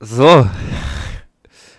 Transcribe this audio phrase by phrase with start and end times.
[0.00, 0.48] So,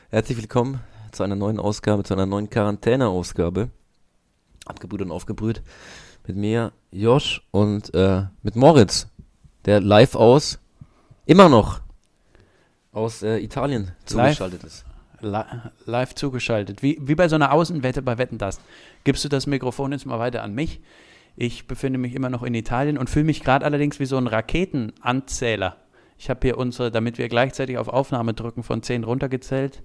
[0.09, 0.81] herzlich willkommen
[1.13, 3.69] zu einer neuen Ausgabe, zu einer neuen Quarantäne-Ausgabe.
[4.65, 5.63] Abgebrüht und aufgebrüht.
[6.27, 9.07] Mit mir, Josh und äh, mit Moritz,
[9.63, 10.59] der live aus,
[11.27, 11.79] immer noch
[12.91, 14.83] aus äh, Italien zugeschaltet ist.
[15.21, 15.41] Li
[15.85, 16.83] live zugeschaltet.
[16.83, 18.59] Wie, wie bei so einer Außenwette bei Wetten das.
[19.05, 20.81] Gibst du das Mikrofon jetzt mal weiter an mich?
[21.37, 24.27] Ich befinde mich immer noch in Italien und fühle mich gerade allerdings wie so ein
[24.27, 25.77] Raketenanzähler.
[26.19, 29.81] Ich habe hier unsere, damit wir gleichzeitig auf Aufnahme drücken, von 10 runtergezählt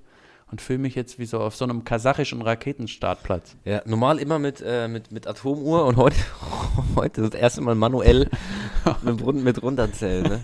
[0.50, 3.56] und fühle mich jetzt wie so auf so einem kasachischen Raketenstartplatz.
[3.64, 6.16] Ja, normal immer mit, äh, mit, mit Atomuhr und heute,
[6.96, 8.28] heute das erste Mal manuell
[9.02, 10.24] mit, mit runterzählen.
[10.24, 10.40] Ne?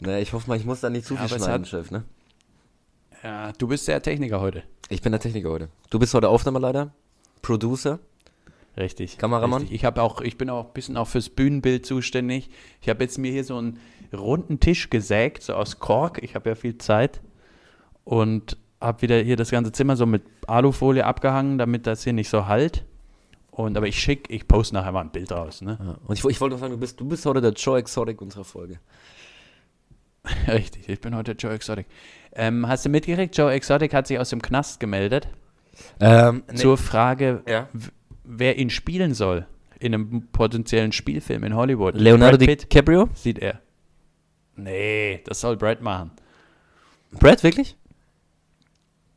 [0.00, 1.92] Naja, ich hoffe mal, ich muss da nicht zu viel es schneiden, hat- Chef.
[1.92, 2.02] Ne?
[3.22, 4.64] Ja, du bist der Techniker heute.
[4.88, 5.68] Ich bin der Techniker heute.
[5.90, 6.92] Du bist heute Aufnahmeleiter,
[7.42, 8.00] Producer.
[8.76, 9.18] Richtig.
[9.18, 9.62] Kameramann?
[9.62, 9.82] Richtig.
[9.84, 12.50] Ich, auch, ich bin auch ein bisschen auch fürs Bühnenbild zuständig.
[12.80, 13.80] Ich habe jetzt mir hier so einen
[14.14, 16.22] runden Tisch gesägt, so aus Kork.
[16.22, 17.20] Ich habe ja viel Zeit.
[18.04, 22.28] Und habe wieder hier das ganze Zimmer so mit Alufolie abgehangen, damit das hier nicht
[22.28, 22.84] so halt.
[23.50, 25.78] Und aber ich schick, ich poste nachher mal ein Bild raus, ne?
[25.80, 25.96] Ja.
[26.06, 28.44] Und ich, ich wollte noch sagen, du bist, du bist heute der Joe Exotic unserer
[28.44, 28.78] Folge.
[30.48, 31.86] Richtig, ich bin heute Joe Exotic.
[32.32, 35.28] Ähm, hast du mitgekriegt, Joe Exotic hat sich aus dem Knast gemeldet
[35.98, 37.68] Ähm, zur Frage, ja.
[38.22, 39.46] wer ihn spielen soll
[39.80, 41.94] in einem potenziellen Spielfilm in Hollywood.
[41.94, 43.08] Leonardo DiCaprio?
[43.14, 43.60] sieht er.
[44.58, 46.10] Nee, das soll Brad machen.
[47.12, 47.76] Brad, wirklich?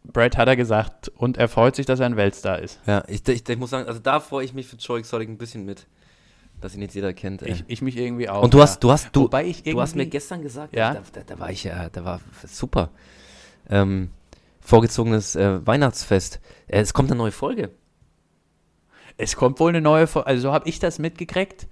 [0.04, 2.80] Brad hat er gesagt und er freut sich, dass er ein Weltstar ist.
[2.86, 5.38] Ja, ich, ich, ich muss sagen, also da freue ich mich für Joe Exotic ein
[5.38, 5.88] bisschen mit,
[6.60, 7.42] dass ihn jetzt jeder kennt.
[7.42, 8.44] Ich, ich mich irgendwie auch.
[8.44, 8.64] Und du ja.
[8.64, 10.94] hast, du hast, du, Wobei ich du hast mir gestern gesagt, Ja?
[10.94, 12.90] da, da, da war ich ja, da war super.
[13.70, 14.12] Ähm,
[14.60, 16.40] vorgezogenes äh, Weihnachtsfest.
[16.68, 17.72] Äh, es kommt eine neue Folge.
[19.18, 21.68] Es kommt wohl eine neue Folge, also so habe ich das mitgekriegt,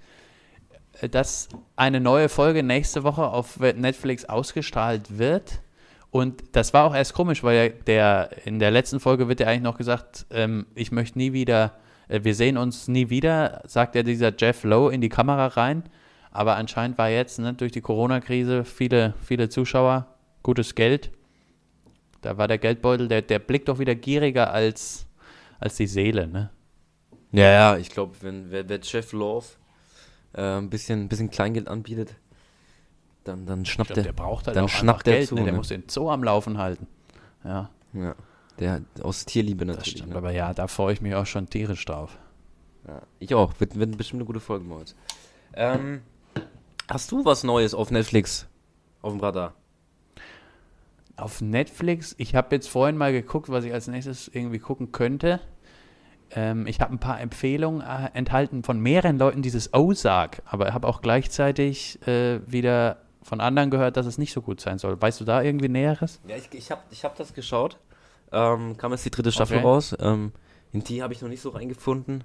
[1.08, 5.60] dass eine neue Folge nächste Woche auf Netflix ausgestrahlt wird.
[6.10, 9.62] Und das war auch erst komisch, weil der, in der letzten Folge wird ja eigentlich
[9.62, 11.74] noch gesagt, ähm, ich möchte nie wieder,
[12.08, 15.84] äh, wir sehen uns nie wieder, sagt ja dieser Jeff Lowe in die Kamera rein.
[16.32, 20.06] Aber anscheinend war jetzt ne, durch die Corona-Krise viele, viele Zuschauer,
[20.42, 21.10] gutes Geld.
[22.22, 25.06] Da war der Geldbeutel, der, der blickt doch wieder gieriger als,
[25.58, 26.50] als die Seele, ne?
[27.32, 29.46] Ja, ja, ich glaube, wenn wer, wer Jeff Love
[30.34, 32.14] äh, ein bisschen, bisschen Kleingeld anbietet,
[33.24, 34.04] dann, dann schnappt glaub, er.
[34.04, 35.44] der braucht halt dann auch schnappt der Geld, zu, ne?
[35.44, 35.58] Der ne?
[35.58, 36.86] muss den Zoo am Laufen halten.
[37.44, 38.14] Ja, Ja,
[38.58, 39.98] der aus Tierliebe das natürlich.
[39.98, 40.12] stimmt.
[40.12, 40.16] Ne?
[40.16, 42.18] Aber ja, da freue ich mich auch schon tierisch drauf.
[42.86, 43.52] Ja, ich auch.
[43.58, 44.94] Wird, wird bestimmt eine gute Folge heute.
[45.54, 46.02] Ähm,
[46.88, 48.46] hast du was Neues auf Netflix
[49.02, 49.54] auf dem Radar?
[51.16, 55.40] Auf Netflix, ich habe jetzt vorhin mal geguckt, was ich als nächstes irgendwie gucken könnte.
[56.32, 60.86] Ähm, ich habe ein paar Empfehlungen äh, enthalten von mehreren Leuten, dieses Ozark, aber habe
[60.86, 65.00] auch gleichzeitig äh, wieder von anderen gehört, dass es nicht so gut sein soll.
[65.00, 66.20] Weißt du da irgendwie Näheres?
[66.26, 67.78] Ja, ich, ich habe ich hab das geschaut.
[68.32, 69.66] Ähm, kam jetzt die dritte Staffel Okay.
[69.66, 69.96] raus.
[70.00, 70.32] Ähm,
[70.72, 72.22] in die habe ich noch nicht so reingefunden.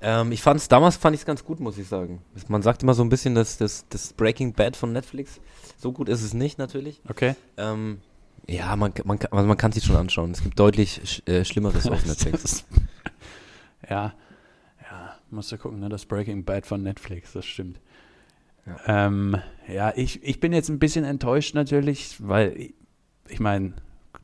[0.00, 2.20] Ähm, ich fand's, damals fand ich es ganz gut, muss ich sagen.
[2.48, 5.40] Man sagt immer so ein bisschen, dass das, das Breaking Bad von Netflix,
[5.78, 7.00] so gut ist es nicht natürlich.
[7.08, 7.36] Okay.
[7.56, 8.00] Ähm,
[8.48, 10.32] ja, man, man, kann- also man kann sich schon anschauen.
[10.32, 12.64] Es gibt deutlich sch, äh, Schlimmeres auf Netflix.
[13.88, 14.14] ja,
[14.82, 15.88] ja, musst du gucken, ne?
[15.88, 17.80] das Breaking Bad von Netflix, das stimmt.
[18.66, 19.06] Ja.
[19.06, 19.36] Ähm,
[19.68, 22.74] ja ich, ich bin jetzt ein bisschen enttäuscht natürlich, weil ich,
[23.28, 23.74] ich meine,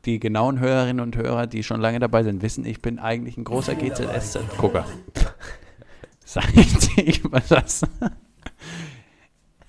[0.05, 3.45] die genauen Hörerinnen und Hörer, die schon lange dabei sind, wissen, ich bin eigentlich ein
[3.45, 4.87] großer GZSZ-Gucker.
[6.25, 7.83] Sag ich dir mal das?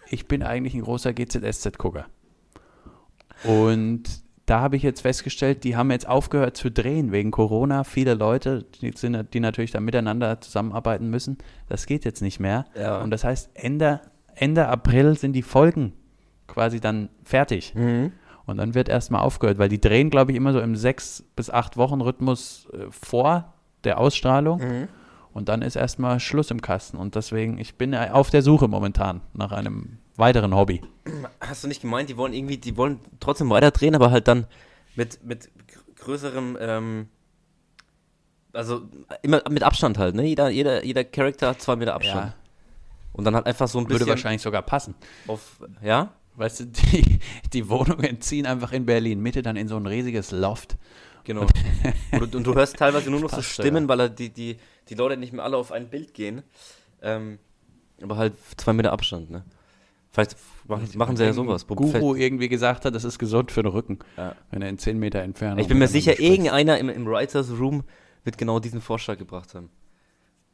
[0.10, 2.06] Ich bin eigentlich ein großer GZSZ-Gucker.
[3.44, 4.04] Und
[4.50, 7.84] da habe ich jetzt festgestellt, die haben jetzt aufgehört zu drehen wegen Corona.
[7.84, 11.38] Viele Leute, die, sind, die natürlich da miteinander zusammenarbeiten müssen,
[11.68, 12.66] das geht jetzt nicht mehr.
[12.76, 13.00] Ja.
[13.02, 14.02] Und das heißt, Ende,
[14.34, 15.94] Ende April sind die Folgen
[16.48, 17.76] quasi dann fertig.
[17.76, 18.12] Mhm.
[18.48, 21.52] Und dann wird erstmal aufgehört, weil die drehen, glaube ich, immer so im sechs bis
[21.52, 24.60] acht Wochen Rhythmus äh, vor der Ausstrahlung.
[24.60, 24.88] Mhm.
[25.32, 26.98] Und dann ist erstmal Schluss im Kasten.
[26.98, 30.82] Und deswegen, ich bin äh, auf der Suche momentan nach einem weiteren Hobby.
[31.40, 34.46] Hast du nicht gemeint, die wollen irgendwie, die wollen trotzdem weiter drehen, aber halt dann
[34.96, 37.08] mit, mit gr- größerem, ähm,
[38.54, 38.82] also
[39.22, 40.24] immer mit Abstand halt, ne?
[40.26, 42.28] Jeder, jeder, jeder Charakter hat zwei Meter Abstand.
[42.28, 42.36] Ja,
[43.14, 44.96] Und dann halt einfach so ein würde bisschen wahrscheinlich sogar passen.
[45.28, 46.14] auf, ja?
[46.36, 47.20] Weißt du, die,
[47.54, 50.78] die Wohnungen ziehen einfach in Berlin Mitte dann in so ein riesiges Loft.
[51.26, 51.42] Genau.
[52.14, 53.90] und, du, und du hörst teilweise nur noch so Stimmen, ja.
[53.90, 54.58] weil halt die, die,
[54.88, 56.44] die Leute nicht mehr alle auf ein Bild gehen.
[57.02, 57.40] Ähm,
[58.02, 59.44] aber halt zwei Meter Abstand, ne?
[60.20, 60.38] Vielleicht
[60.68, 61.66] machen, machen sie ja sowas.
[61.68, 64.36] Guru irgendwie gesagt hat, das ist gesund für den Rücken, Ja.
[64.52, 65.60] wenn er in 10 Meter Entfernung.
[65.60, 66.30] Ich bin mir sicher, spricht.
[66.30, 67.84] irgendeiner im, im Writers Room
[68.24, 69.70] wird genau diesen Vorschlag gebracht haben.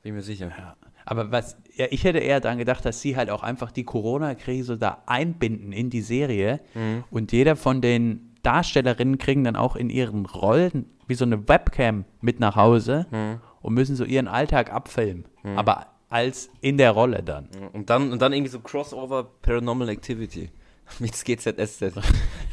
[0.03, 0.50] Bin mir sicher.
[0.57, 0.75] Ja.
[1.06, 4.77] Aber was, ja, ich hätte eher daran gedacht, dass sie halt auch einfach die Corona-Krise
[4.77, 7.03] da einbinden in die Serie Mhm.
[7.12, 12.06] und jeder von den Darstellerinnen kriegen dann auch in ihren Rollen wie so eine Webcam
[12.21, 13.39] mit nach Hause Hm.
[13.62, 15.25] und müssen so ihren Alltag abfilmen.
[15.56, 17.50] Aber als in der Rolle dann.
[17.73, 20.50] Und dann, und dann irgendwie so Crossover Paranormal Activity.
[21.00, 21.81] Mit GZSZ.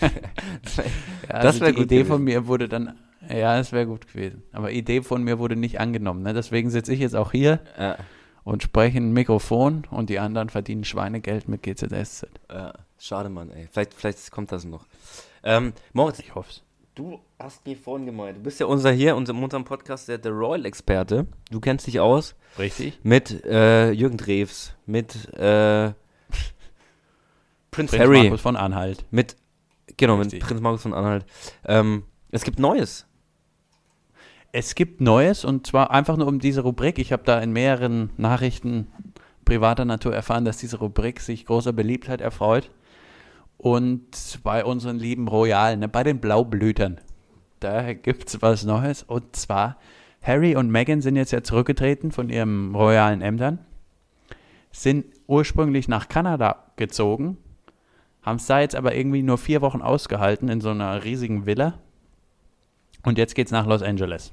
[0.00, 2.09] Ja, Das also wär die gut Idee gewesen.
[2.09, 2.99] von mir wurde dann,
[3.29, 4.43] ja, das wäre gut gewesen.
[4.53, 6.23] Aber Idee von mir wurde nicht angenommen.
[6.23, 6.35] Ne?
[6.35, 7.97] Deswegen sitze ich jetzt auch hier ja,
[8.43, 12.26] und spreche in ein Mikrofon und die anderen verdienen Schweinegeld mit GZSZ.
[12.50, 13.69] ja, schade, Mann, ey.
[13.70, 14.87] Vielleicht, vielleicht kommt das noch.
[15.44, 16.62] Ähm, Moritz, Ich hoffe es.
[16.94, 20.19] Du hast mir vorhin gemeint, du bist ja unser hier, unser, in unserem Podcast, der,
[20.19, 21.27] der Royal-Experte.
[21.50, 22.99] Du kennst dich aus Richtig?
[23.03, 25.93] mit äh, Jürgen Drews, mit äh,
[27.71, 29.06] Prince, Prinz Harry, Markus von Anhalt.
[29.11, 29.37] mit,
[29.97, 30.41] genau, mit Richtig.
[30.41, 31.25] Prinz Markus von Anhalt.
[31.67, 33.06] Ähm, es gibt Neues.
[34.55, 36.99] Es gibt Neues und zwar einfach nur um diese Rubrik.
[36.99, 38.88] Ich habe da in mehreren Nachrichten
[39.47, 42.71] privater Natur erfahren, dass diese Rubrik sich großer Beliebtheit erfreut.
[43.62, 47.00] Und bei unseren lieben Royalen, ne, bei den Blaublütern,
[47.61, 49.05] da gibt es was Neues.
[49.05, 49.76] Und zwar,
[50.20, 53.61] Harry und Meghan sind jetzt ja zurückgetreten von ihren royalen Ämtern,
[54.73, 57.37] sind ursprünglich nach Kanada gezogen,
[58.23, 61.79] haben es da jetzt aber irgendwie nur vier Wochen ausgehalten in so einer riesigen Villa.
[63.05, 64.32] Und jetzt geht's nach Los Angeles.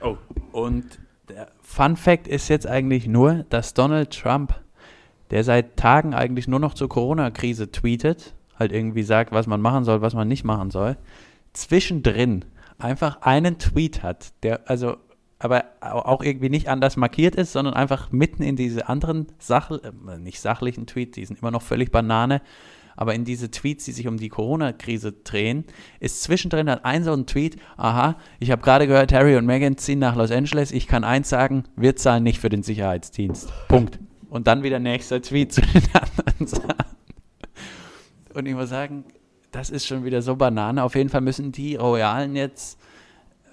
[0.00, 0.16] Oh.
[0.52, 4.54] Und der Fun Fact ist jetzt eigentlich nur, dass Donald Trump,
[5.32, 9.84] der seit Tagen eigentlich nur noch zur Corona-Krise tweetet, halt irgendwie sagt, was man machen
[9.84, 10.96] soll, was man nicht machen soll,
[11.52, 12.44] zwischendrin
[12.78, 14.96] einfach einen Tweet hat, der also
[15.38, 19.70] aber au- auch irgendwie nicht anders markiert ist, sondern einfach mitten in diese anderen Sach
[19.72, 22.40] äh, nicht sachlichen Tweets, die sind immer noch völlig Banane,
[22.96, 25.64] aber in diese Tweets, die sich um die Corona-Krise drehen,
[25.98, 29.76] ist zwischendrin halt ein so ein Tweet, aha, ich habe gerade gehört, Harry und Meghan
[29.78, 33.52] ziehen nach Los Angeles, ich kann eins sagen, wir zahlen nicht für den Sicherheitsdienst.
[33.68, 33.98] Punkt.
[34.30, 36.68] Und dann wieder nächster Tweet zu den anderen Sachen.
[38.34, 39.04] Und ich muss sagen,
[39.50, 40.82] das ist schon wieder so Banane.
[40.82, 42.78] Auf jeden Fall müssen die Royalen jetzt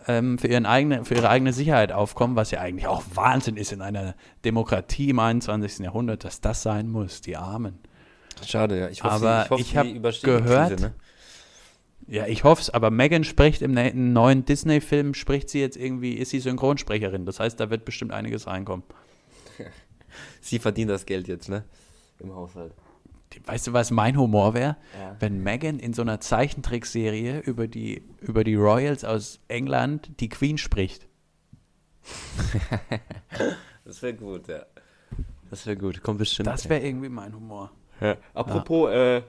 [0.08, 3.72] ähm, für, ihren eigene, für ihre eigene Sicherheit aufkommen, was ja eigentlich auch Wahnsinn ist
[3.72, 4.16] in einer
[4.46, 5.80] Demokratie im 21.
[5.80, 7.80] Jahrhundert, dass das sein muss, die Armen.
[8.46, 8.88] Schade, ja.
[8.90, 10.94] Ich Aber ich, hoffe, ich hab die überstehen die gehört- Krise, ne?
[12.08, 16.14] Ja, ich hoffe es, aber Megan spricht im ne- neuen Disney-Film, spricht sie jetzt irgendwie,
[16.14, 17.26] ist sie Synchronsprecherin.
[17.28, 18.84] Das heißt, da wird bestimmt einiges reinkommen.
[20.42, 21.66] Sie verdient das Geld jetzt, ne?
[22.20, 22.74] Im Haushalt.
[23.46, 24.78] Weißt du, was mein Humor wäre?
[25.00, 25.16] Ja.
[25.20, 30.58] Wenn Megan in so einer Zeichentrickserie über die, über die Royals aus England die Queen
[30.58, 31.08] spricht.
[33.86, 34.68] Das wäre gut, ja.
[35.50, 36.46] Das wäre gut, kommt bestimmt.
[36.46, 37.72] Das wäre irgendwie mein Humor.
[38.00, 38.18] ja.
[38.36, 39.24] Apropos, äh,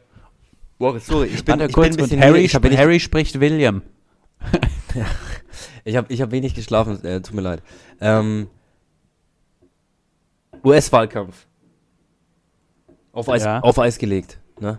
[0.78, 3.00] Boris, sorry, ich bin, Warte ich kurz, bin ein bisschen und Harry, ich wenig, Harry
[3.00, 3.80] spricht William.
[5.84, 7.62] ich hab, ich hab wenig geschlafen, äh, tut mir leid.
[8.02, 8.48] Ähm,
[10.62, 11.46] US-Wahlkampf.
[13.12, 13.60] Auf Eis, Ja.
[13.60, 14.78] auf Eis gelegt, ne?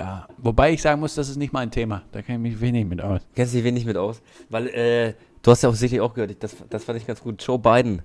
[0.00, 2.02] Ja, wobei ich sagen muss, das ist nicht mein Thema.
[2.12, 3.20] Da kenne ich mich wenig mit aus.
[3.34, 4.22] Kennst dich wenig mit aus?
[4.48, 7.42] Weil, äh, du hast ja auch sicherlich auch gehört, das, das fand ich ganz gut.
[7.42, 8.02] Joe Biden,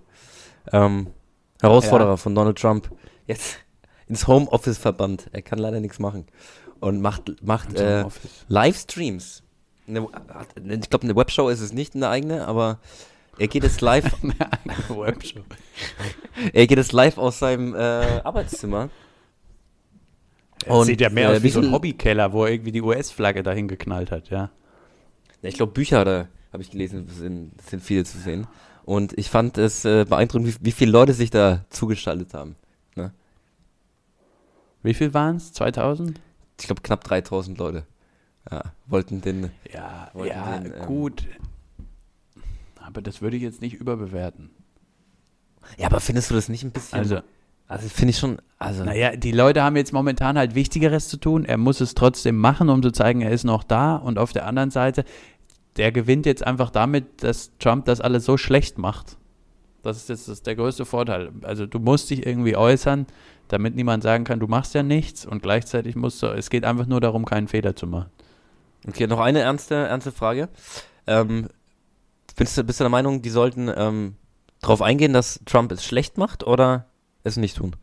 [0.74, 1.08] ähm,
[1.62, 2.18] Herausforderer Ja.
[2.18, 2.92] von Donald Trump,
[3.28, 3.58] jetzt
[4.08, 5.30] ins Homeoffice verbannt.
[5.32, 6.26] Er kann leider nichts machen.
[6.82, 8.06] Und macht, macht äh.
[8.48, 9.44] Livestreams.
[9.88, 10.08] Eine,
[10.82, 12.80] ich glaube, eine Webshow ist es nicht, eine eigene, aber
[13.42, 14.06] er geht jetzt live,
[16.54, 18.90] er geht jetzt live aus seinem äh, Arbeitszimmer.
[20.66, 22.82] Er Und, sieht ja mehr äh, aus wie so ein Hobbykeller, wo er irgendwie die
[22.82, 24.52] US-Flagge dahin geknallt hat, ja.
[25.42, 28.46] Ja, Ich glaube, Bücher da habe ich gelesen, sind, sind viele zu sehen.
[28.84, 32.56] Und ich fand es äh, beeindruckend, wie, wie viele Leute sich da zugeschaltet haben.
[34.84, 35.54] Wie viel waren es?
[35.54, 36.20] 2000?
[36.60, 37.86] Ich glaube, knapp 3000 Leute
[38.50, 39.52] ja, wollten den.
[39.72, 41.28] Ja, Wollten ja, den, ähm, gut.
[42.92, 44.50] Aber das würde ich jetzt nicht überbewerten.
[45.78, 47.00] Ja, aber findest du das nicht ein bisschen.
[47.00, 47.22] Also,
[47.70, 48.38] also finde ich schon.
[48.60, 51.46] Also, naja, die Leute haben jetzt momentan halt Wichtigeres zu tun.
[51.46, 53.96] Er muss es trotzdem machen, um zu zeigen, er ist noch da.
[53.96, 55.06] Und auf der anderen Seite,
[55.78, 59.18] der gewinnt jetzt einfach damit, dass Trump das alles so schlecht macht.
[59.84, 61.32] Das ist jetzt das, der größte Vorteil.
[61.44, 63.08] Also du musst dich irgendwie äußern,
[63.48, 65.26] damit niemand sagen kann, du machst ja nichts.
[65.26, 68.10] Und gleichzeitig musst du, es geht einfach nur darum, keinen Fehler zu machen.
[68.86, 70.50] okay, noch eine ernste, ernste Frage.
[71.08, 71.48] Ähm,
[72.36, 74.16] bist, du, bist du der Meinung, die sollten ähm,
[74.62, 76.86] darauf eingehen, dass Trump es schlecht macht oder
[77.24, 77.76] es nicht tun?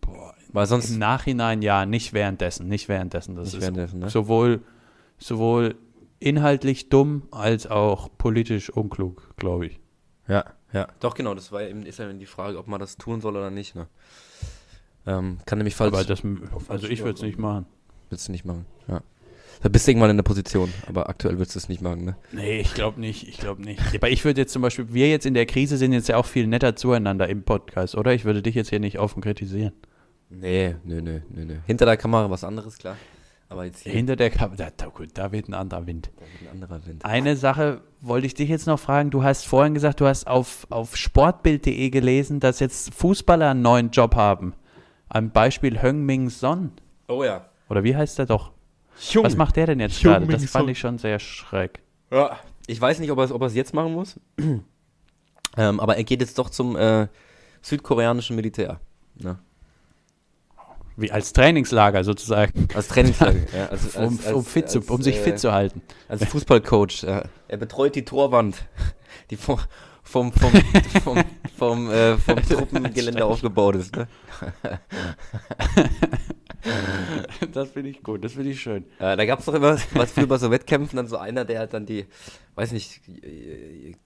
[0.00, 0.90] Boah, Weil sonst.
[0.90, 3.36] Im Nachhinein ja, nicht währenddessen, nicht währenddessen.
[3.36, 4.10] Das Nicht ist währenddessen, ne?
[4.10, 4.62] sowohl,
[5.18, 5.76] sowohl
[6.18, 9.80] inhaltlich dumm als auch politisch unklug, glaube ich.
[10.28, 10.86] Ja, ja.
[11.00, 13.36] Doch, genau, das war eben, ist ja eben die Frage, ob man das tun soll
[13.36, 13.74] oder nicht.
[13.74, 13.88] Ne?
[15.06, 15.94] Ähm, kann nämlich falsch.
[15.94, 16.22] Aber das,
[16.68, 17.66] also ich würde es nicht machen.
[18.10, 19.00] Willst du nicht machen, ja.
[19.62, 22.16] Da bist du irgendwann in der Position, aber aktuell würdest du es nicht machen, ne?
[22.32, 23.80] Nee, ich glaube nicht, ich glaube nicht.
[23.94, 26.24] Aber ich würde jetzt zum Beispiel, wir jetzt in der Krise sind jetzt ja auch
[26.24, 28.14] viel netter zueinander im Podcast, oder?
[28.14, 29.72] Ich würde dich jetzt hier nicht offen kritisieren.
[30.30, 31.56] Nee, nö, nö, nö, nö.
[31.66, 32.96] Hinter der Kamera was anderes, klar.
[33.50, 36.10] Aber jetzt hier Hinter der Kamera, da, da, da weht ein anderer Wind.
[36.16, 37.04] da wird ein anderer Wind.
[37.04, 39.10] Eine Sache wollte ich dich jetzt noch fragen.
[39.10, 43.90] Du hast vorhin gesagt, du hast auf, auf sportbild.de gelesen, dass jetzt Fußballer einen neuen
[43.90, 44.54] Job haben.
[45.08, 46.70] Ein Beispiel Heung-Min Son.
[47.08, 47.46] Oh ja.
[47.68, 48.52] Oder wie heißt der doch?
[49.10, 49.24] Jung.
[49.24, 50.42] Was macht der denn jetzt Heung-min gerade?
[50.42, 51.80] Das fand ich schon sehr schräg.
[52.10, 52.38] Ja.
[52.66, 54.20] Ich weiß nicht, ob er es jetzt machen muss.
[55.56, 57.08] ähm, aber er geht jetzt doch zum äh,
[57.62, 58.80] südkoreanischen Militär.
[59.16, 59.38] Ne?
[60.96, 62.68] Wie als Trainingslager sozusagen.
[62.74, 63.40] Als Trainingslager.
[63.56, 65.82] ja, als, Um, als, als, um, fit zu, als, um sich äh, fit zu halten.
[66.08, 67.02] Als Fußballcoach.
[67.02, 67.24] Ja.
[67.48, 68.66] Er betreut die Torwand,
[69.30, 69.58] die vom,
[70.02, 70.52] vom, vom,
[71.02, 71.24] vom,
[71.56, 73.96] vom, äh, vom Truppengelände aufgebaut ist.
[73.96, 74.08] Ne?
[77.52, 78.84] Das finde ich gut, das finde ich schön.
[78.98, 81.60] Äh, da gab es doch immer, was früher bei so Wettkämpfen, dann so einer, der
[81.60, 82.06] hat dann die,
[82.54, 83.00] weiß nicht,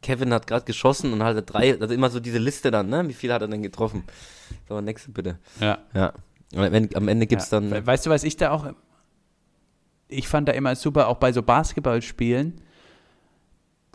[0.03, 3.07] Kevin hat gerade geschossen und hatte drei, also immer so diese Liste dann, ne?
[3.09, 4.05] Wie viel hat er denn getroffen?
[4.69, 5.39] So, nächste bitte.
[5.61, 5.79] Ja.
[5.95, 6.13] Ja.
[6.55, 7.59] Und wenn, am Ende gibt es ja.
[7.61, 7.71] dann.
[7.71, 8.73] We- Weißt du, was ich da auch.
[10.09, 12.61] Ich fand da immer super, auch bei so Basketballspielen,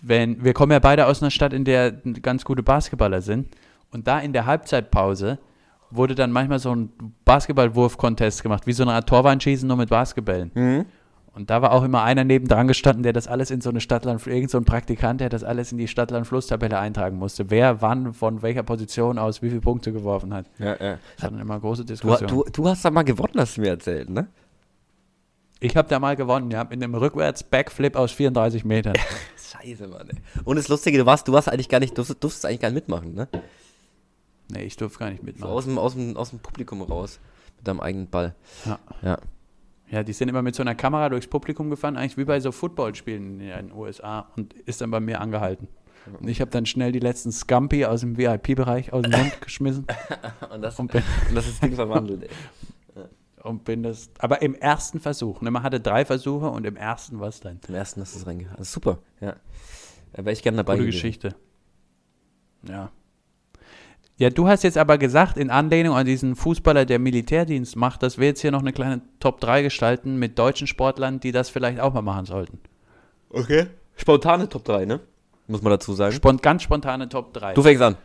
[0.01, 0.44] wenn.
[0.44, 3.48] Wir kommen ja beide aus einer Stadt, in der ganz gute Basketballer sind.
[3.92, 5.39] Und da in der Halbzeitpause
[5.91, 6.89] wurde dann manchmal so ein
[7.25, 10.51] Basketballwurf-Contest gemacht, wie so eine Art Torwandschießen nur mit Basketballen.
[10.53, 10.86] Mhm.
[11.34, 14.25] Und da war auch immer einer nebendran gestanden, der das alles in so eine Stadtland,
[14.27, 17.50] irgend so ein Praktikant, der das alles in die Stadtland-Flusstabelle eintragen musste.
[17.50, 20.48] Wer wann von welcher Position aus wie viele Punkte geworfen hat.
[20.58, 20.98] Ja, ja.
[21.15, 22.27] Das war dann immer große Du, Diskussion.
[22.27, 24.27] du, du hast da mal gewonnen, hast du mir erzählt, ne?
[25.62, 28.93] Ich habe da mal gewonnen, ja, mit einem Rückwärts-Backflip aus 34 Metern.
[29.38, 30.10] Scheiße, Mann.
[30.10, 30.17] Ey.
[30.46, 32.75] Und das Lustige, du warst, du warst eigentlich gar nicht, durftest, durftest eigentlich gar nicht
[32.75, 33.27] mitmachen, ne?
[34.51, 35.51] Nee, ich durfte gar nicht So mitmachen.
[35.51, 37.20] aus dem, aus, dem, aus dem Publikum raus.
[37.58, 38.36] Mit deinem eigenen Ball.
[38.65, 38.79] Ja.
[39.01, 39.18] Ja.
[39.91, 42.51] Ja, die sind immer mit so einer Kamera durchs Publikum gefahren, eigentlich wie bei so
[42.51, 45.68] Footballspielen in den USA und ist dann bei mir angehalten.
[46.20, 49.86] Und ich habe dann schnell die letzten Scampi aus dem VIP-Bereich aus dem Mund geschmissen
[50.53, 52.29] Und das, und bin, und das ist Ding verwandelt, ey.
[53.44, 54.10] und bin das.
[54.20, 55.41] Aber im ersten Versuch.
[55.41, 57.60] Ne, man hatte drei Versuche und im ersten war es dann.
[57.62, 58.58] Zum ersten hast du es reingehauen.
[58.58, 59.36] Also super, ja.
[60.13, 60.96] Da wäre ich gerne dabei Gute gewesen.
[60.98, 61.36] Geschichte.
[62.68, 62.91] Ja.
[64.20, 68.18] Ja, du hast jetzt aber gesagt, in Anlehnung an diesen Fußballer, der Militärdienst macht, dass
[68.18, 71.80] wir jetzt hier noch eine kleine Top 3 gestalten mit deutschen Sportlern, die das vielleicht
[71.80, 72.60] auch mal machen sollten.
[73.30, 73.68] Okay.
[73.96, 75.00] Spontane Top 3, ne?
[75.48, 76.14] Muss man dazu sagen.
[76.14, 77.54] Spont ganz spontane Top 3.
[77.54, 77.96] Du fängst an.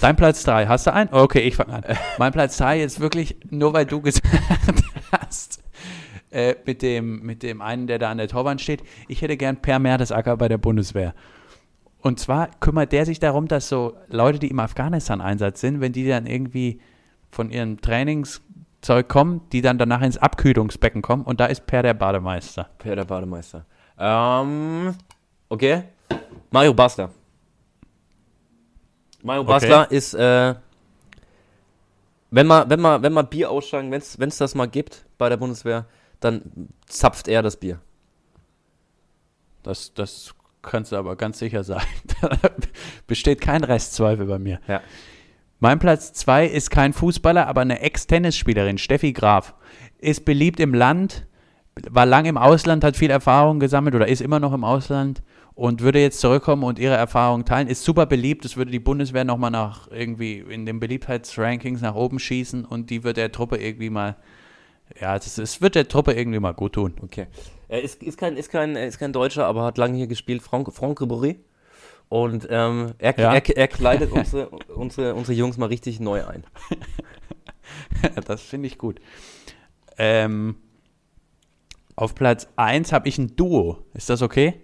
[0.00, 1.10] Dein Platz 3, hast du einen?
[1.12, 1.84] Okay, ich fange an.
[2.18, 4.26] mein Platz 3 ist wirklich, nur weil du gesagt
[5.12, 5.62] hast,
[6.32, 9.62] äh, mit, dem, mit dem einen, der da an der Torwand steht, ich hätte gern
[9.62, 11.14] Per Mertesacker bei der Bundeswehr.
[12.02, 16.06] Und zwar kümmert der sich darum, dass so Leute, die im Afghanistan-Einsatz sind, wenn die
[16.06, 16.80] dann irgendwie
[17.30, 21.94] von ihrem Trainingszeug kommen, die dann danach ins Abkühlungsbecken kommen und da ist Per der
[21.94, 22.68] Bademeister.
[22.78, 23.64] Per der Bademeister.
[23.96, 24.96] Ähm,
[25.48, 25.84] okay.
[26.50, 27.10] Mario Basler.
[29.22, 29.50] Mario Okay.
[29.52, 30.56] Basler ist, äh,
[32.32, 35.36] wenn man, wenn man, wenn man Bier ausschlagen, wenn es das mal gibt bei der
[35.36, 35.86] Bundeswehr,
[36.18, 37.78] dann zapft er das Bier.
[39.62, 41.82] Das, das kannst du aber ganz sicher sein.
[42.20, 42.30] Da
[43.06, 44.60] besteht kein Restzweifel bei mir.
[44.68, 44.80] Ja.
[45.58, 49.54] Mein Platz 2 ist kein Fußballer, aber eine Ex-Tennisspielerin, Steffi Graf.
[49.98, 51.26] Ist beliebt im Land,
[51.90, 55.22] war lang im Ausland, hat viel Erfahrung gesammelt oder ist immer noch im Ausland
[55.54, 57.68] und würde jetzt zurückkommen und ihre Erfahrungen teilen.
[57.68, 62.18] Ist super beliebt, das würde die Bundeswehr nochmal nach irgendwie in den Beliebtheitsrankings nach oben
[62.18, 64.16] schießen und die wird der Truppe irgendwie mal,
[65.00, 66.94] ja, es wird der Truppe irgendwie mal gut tun.
[67.02, 67.26] Okay.
[67.68, 70.72] Er ist, ist, kein, ist, kein, ist kein Deutscher, aber hat lange hier gespielt, Franck,
[70.72, 71.36] Franck Ribéry.
[72.08, 73.32] Und ähm, er, Ja.
[73.34, 76.44] er, er kleidet unsere, unsere, unsere Jungs mal richtig neu ein.
[78.26, 79.00] das finde ich gut.
[79.96, 80.56] Ähm,
[81.96, 83.78] auf Platz 1 habe ich ein Duo.
[83.94, 84.60] Ist das okay?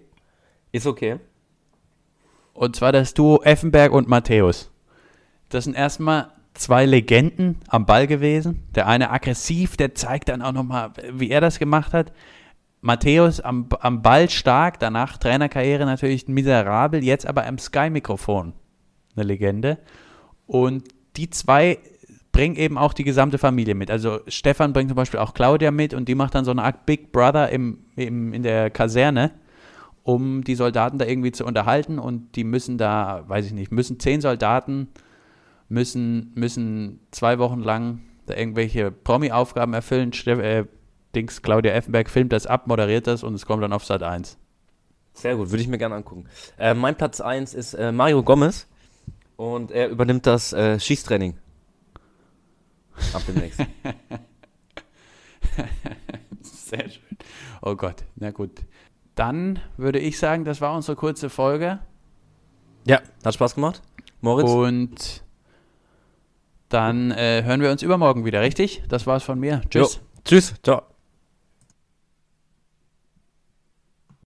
[0.71, 1.19] Ist okay.
[2.53, 4.69] Und zwar das Duo Effenberg und Matthäus.
[5.49, 8.63] Das sind erstmal zwei Legenden am Ball gewesen.
[8.75, 12.11] Der eine aggressiv, der zeigt dann auch nochmal, wie er das gemacht hat.
[12.81, 18.53] Matthäus am, am Ball stark, danach Trainerkarriere natürlich miserabel, jetzt aber am Sky-Mikrofon
[19.15, 19.79] eine Legende.
[20.47, 20.87] Und
[21.17, 21.79] die zwei
[22.31, 23.91] bringen eben auch die gesamte Familie mit.
[23.91, 26.85] Also Stefan bringt zum Beispiel auch Claudia mit und die macht dann so eine Art
[26.85, 29.31] Big Brother im, im, in der Kaserne,
[30.03, 33.99] um die Soldaten da irgendwie zu unterhalten und die müssen da, weiß ich nicht, müssen
[33.99, 34.89] zehn Soldaten
[35.69, 40.13] müssen, müssen zwei Wochen lang da irgendwelche Promi-Aufgaben erfüllen.
[40.13, 40.65] Steff, äh,
[41.15, 44.37] Dings, Claudia Effenberg filmt das ab, moderiert das und es kommt dann auf Sat 1.
[45.13, 46.25] Sehr gut, würde ich mir gerne angucken.
[46.57, 48.67] Äh, mein Platz 1 ist äh, Mario Gomez
[49.37, 51.37] und er übernimmt das äh, Schießtraining.
[53.13, 53.59] Ab demnächst.
[56.41, 57.17] Sehr schön.
[57.61, 58.51] Oh Gott, na gut.
[59.15, 61.79] Dann würde ich sagen, das war unsere kurze Folge.
[62.85, 63.81] ja, hat Spaß gemacht.
[64.21, 64.49] Moritz?
[64.49, 65.23] Und
[66.69, 68.83] dann äh, hören wir uns übermorgen wieder, richtig?
[68.89, 69.61] Das war's von mir.
[69.69, 69.95] Tschüss.
[69.95, 70.01] Jo.
[70.23, 70.53] Tschüss.
[70.63, 70.88] Ciao.